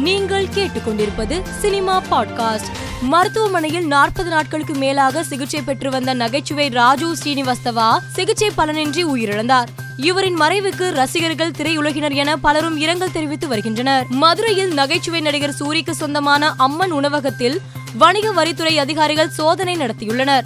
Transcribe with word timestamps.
நீங்கள் 0.00 0.46
கேட்டுக்கொண்டிருப்பது 0.46 1.42
cinema 1.60 2.02
podcast. 2.10 2.68
மருத்துவமனையில் 3.02 3.86
நாற்பது 3.86 4.30
நாட்களுக்கு 4.30 4.74
மேலாக 4.74 5.24
சிகிச்சை 5.24 5.62
பெற்று 5.62 5.90
வந்த 5.90 6.14
நகைச்சுவை 6.14 6.68
ராஜு 6.68 7.16
ஸ்ரீனிவாஸ்தவா 7.24 7.98
சிகிச்சை 8.12 8.50
பலனின்றி 8.58 9.04
உயிரிழந்தார். 9.04 9.66
இவரின் 9.96 10.40
மறைவுக்கு 10.40 10.90
ரசிகர்கள் 10.90 11.50
திரையுலகினர் 11.50 12.14
என 12.14 12.36
பலரும் 12.36 12.76
இரங்கல் 12.76 13.12
தெரிவித்து 13.12 13.48
வருகின்றனர். 13.48 14.06
மதுரையில் 14.08 14.74
நகைச்சுவை 14.74 15.20
நடிகர் 15.20 15.52
சூரிக்கு 15.52 15.94
சொந்தமான 15.94 16.54
அம்மன் 16.56 16.90
உணவகத்தில் 16.90 17.60
வணிக 17.94 18.32
வரித்துறை 18.32 18.76
அதிகாரிகள் 18.76 19.30
சோதனை 19.30 19.76
நடத்தியுள்ளனர். 19.76 20.44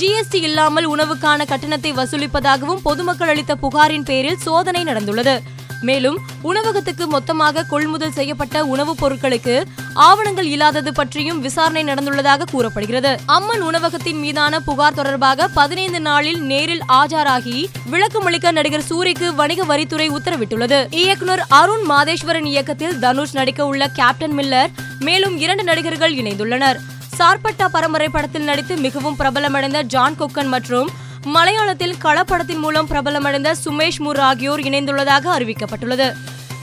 ஜிஎஸ்டி 0.00 0.42
இல்லாமல் 0.42 0.96
உணவுக்கான 0.96 1.46
கட்டணத்தை 1.46 1.92
வசூலிப்பதாகவும் 1.92 2.80
பொதுமக்கள் 2.82 3.28
அளித்த 3.28 3.54
புகாரின் 3.54 4.04
பேரில் 4.04 4.38
சோதனை 4.38 4.84
நடந்துள்ளது. 4.84 5.40
மேலும் 5.84 6.18
உணவகத்துக்கு 6.42 7.06
மொத்தமாக 7.06 7.62
கொள்முதல் 7.62 8.12
செய்யப்பட்ட 8.12 8.64
உணவுப் 8.64 9.00
பொருட்களுக்கு 9.02 9.54
ஆவணங்கள் 9.94 10.48
இல்லாதது 10.54 10.92
பற்றியும் 10.92 11.40
விசாரணை 11.40 11.82
நடந்துள்ளதாக 11.84 12.46
கூறப்படுகிறது. 12.50 13.12
அம்மன் 13.26 13.60
உணவகத்தின் 13.60 14.18
மீதான 14.18 14.60
புகார் 14.60 14.94
தொடர்பாக 14.94 15.48
பதினைந்து 15.48 16.00
நாளில் 16.00 16.40
நேரில் 16.40 16.82
ஆஜராகி 16.88 17.58
விளக்கமளிக்க 17.92 18.52
நடிகர் 18.52 18.88
சூரிக்கு 18.90 19.34
வணிக 19.34 19.64
வரித்துறை 19.64 20.08
உத்தரவிட்டுள்ளது. 20.10 20.80
இயக்குனர் 20.94 21.44
அருண் 21.48 21.84
மாதேஸ்வரன் 21.90 22.48
இயக்கத்தில் 22.54 22.98
தனுஷ் 22.98 23.34
நடிக்க 23.34 23.66
உள்ள 23.66 23.88
கேப்டன் 23.88 24.36
மில்லர் 24.38 24.72
மேலும் 24.98 25.36
இரண்டு 25.38 25.64
நடிகர்கள் 25.64 26.14
இணைந்துள்ளனர். 26.14 26.80
சார்பட்டா 27.18 27.66
பரம்பரை 27.72 28.08
படத்தில் 28.08 28.42
நடித்து 28.42 28.76
மிகவும் 28.76 29.16
பிரபலமடைந்த 29.18 29.82
ஜான் 29.82 30.16
கொக்கன் 30.18 30.52
மற்றும் 30.54 30.88
மலையாளத்தில் 31.24 31.94
களப்படத்தின் 32.02 32.58
மூலம் 32.58 32.88
பிரபலமடைந்த 32.88 33.54
சுமேஷ் 33.64 33.98
முர் 33.98 34.18
ஆகியோர் 34.18 34.60
இணைந்துள்ளதாக 34.60 35.24
அறிவிக்கப்பட்டுள்ளது. 35.36 36.14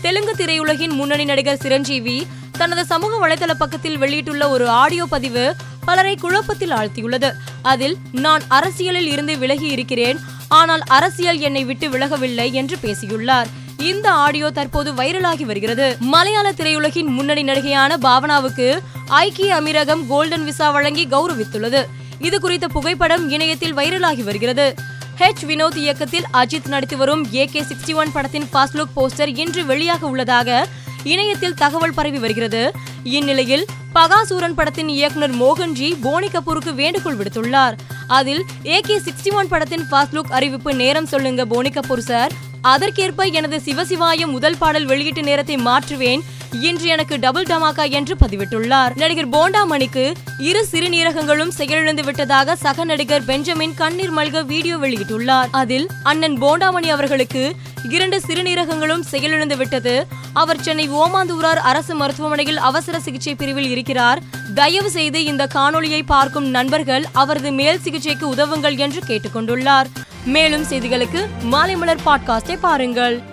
தெலுங்கு 0.02 0.34
திரையுலகின் 0.38 0.90
முன்னணி 0.90 1.26
நடிகர் 1.26 1.58
சிரஞ்சீவி 1.58 2.28
தனது 2.58 2.86
சமூக 2.86 3.28
வலைதள 3.28 3.54
பக்கத்தில் 3.54 3.98
வெளியிட்டுள்ள 3.98 4.50
ஒரு 4.50 4.70
ஆடியோ 4.70 5.06
பதிவு 5.06 5.56
பலரை 5.86 6.16
குழப்பத்தில் 6.16 6.70
ஆழ்த்தியுள்ளது. 6.70 7.32
அதில் 7.62 7.98
நான் 8.12 8.42
அரசியலில் 8.48 9.08
இருந்து 9.08 9.38
விலகி 9.38 9.68
இருக்கிறேன் 9.68 10.20
ஆனால் 10.48 10.82
அரசியல் 10.88 11.40
என்னை 11.40 11.64
விட்டு 11.64 11.90
விலகவில்லை 11.90 12.52
என்று 12.52 12.78
பேசியுள்ளார். 12.78 13.48
இந்த 13.78 14.12
ஆடியோ 14.12 14.50
தற்போது 14.50 14.94
வைரலாகி 14.94 15.44
வருகிறது. 15.44 15.98
மலையாள 16.00 16.52
திரையுலகின் 16.52 17.06
முன்னணி 17.06 17.44
நடிகையான 17.44 17.98
பாவனாவுக்கு 17.98 18.80
ஐக்கிய 19.08 19.62
அமீரகம் 19.62 20.08
கோல்டன் 20.08 20.44
விசா 20.44 20.72
வழங்கி 20.72 21.08
கௌரவித்துள்ளது. 21.08 21.86
இது 22.22 22.40
குறித்த 22.40 22.68
புகைப்படம் 22.68 23.30
இணையத்தில் 23.30 23.76
வைரலாகி 23.76 24.24
வருகிறது. 24.24 24.74
ஹெச் 25.18 25.44
வினோத் 25.48 25.76
இயக்கத்தில் 25.76 26.24
அஜித் 26.34 26.68
நடித்து 26.68 26.98
வரும் 26.98 27.34
ஏ 27.34 27.46
கே 27.46 27.62
சிக்ஸ்டி 27.62 27.94
ஒன் 27.94 28.12
படத்தின் 28.12 28.44
ஃபாஸ்ட் 28.54 28.74
லுக் 28.74 28.96
போஸ்டர் 28.96 29.38
இன்று 29.38 29.64
வெளியாக 29.64 30.00
உள்ளதாக 30.00 30.68
இணையத்தில் 31.04 31.54
தகவல் 31.54 31.94
பரவி 31.94 32.18
வருகிறது. 32.18 32.72
இந்நிலையில் 33.04 33.66
பகாசூரன் 33.96 34.56
படத்தின் 34.56 34.88
இயக்குனர் 34.88 35.36
மோகன்ஜி 35.36 35.98
போனி 36.02 36.28
கபூருக்கு 36.28 36.74
வேண்டுகோள் 36.74 37.18
விடுத்துள்ளார். 37.18 37.78
அதில் 38.08 38.46
ஏ 38.66 38.80
கே 38.80 39.00
சிக்ஸ்டி 39.00 39.34
ஒன் 39.34 39.48
படத்தின் 39.48 39.86
ஃபாஸ்ட் 39.92 40.14
லுக் 40.14 40.32
அறிவிப்பு 40.32 40.74
நேரம் 40.74 41.06
சொல்லுங்க 41.06 41.46
போனி 41.46 41.70
கபூர் 41.70 42.06
சார். 42.12 42.32
அதற்கேற்ப 42.62 43.24
எனது 43.24 43.62
சிவசிவாயம் 43.66 44.28
முதல் 44.28 44.58
பாடல் 44.58 44.86
வெளியீட்டு 44.86 45.24
நேரத்தை 45.24 45.56
மாற்றுவேன். 45.56 46.20
இன்று 46.54 46.86
எனக்கு 46.86 47.20
டபுள் 47.20 47.44
டமாக்கா 47.44 47.92
என்று 47.92 48.16
பதிவிட்டுள்ளார். 48.16 48.96
நடிகர் 48.96 49.30
போண்டாமணிக்கு 49.30 50.14
இரு 50.40 50.66
சிறுநீரகங்களும் 50.72 51.48
செயலிழந்து 51.48 52.04
விட்டதாக 52.04 52.56
சக 52.56 52.84
நடிகர் 52.84 53.26
பெஞ்சமின் 53.26 53.74
கண்ணீர் 53.74 54.14
மல்க 54.14 54.46
வீடியோ 54.46 54.78
வெளியிட்டுள்ளார். 54.78 55.48
அதில் 55.52 55.88
அண்ணன் 56.04 56.42
போண்டாமணி 56.42 56.88
அவர்களுக்கு 56.88 57.56
இரண்டு 57.90 58.22
சிறுநீரகங்களும் 58.28 59.00
செயலிழந்து 59.00 59.58
விட்டது. 59.58 60.08
அவர் 60.34 60.62
சென்னை 60.62 60.90
ஓமாந்தூரார் 60.90 61.58
அரசு 61.58 61.96
மருத்துவமனையில் 61.96 62.58
அவசர 62.58 63.00
சிகிச்சை 63.00 63.36
பிரிவில் 63.36 63.70
இருக்கிறார். 63.70 64.22
தயவு 64.56 64.90
செய்து 64.90 65.24
இந்த 65.24 65.48
காணொளியை 65.54 66.02
பார்க்கும் 66.06 66.46
நண்பர்கள் 66.46 67.06
அவரது 67.12 67.52
மேல் 67.52 67.82
சிகிச்சைக்கு 67.82 68.34
உதவுங்கள் 68.36 68.78
என்று 68.78 69.02
கேட்டுக்கொண்டுள்ளார். 69.08 69.86
மேலும் 70.26 70.64
செய்திகளுக்கு 70.64 71.28
மாலை 71.42 71.76
மலர் 71.76 72.00
பாட்காஸ்டை 72.06 72.58
பாருங்கள். 72.60 73.31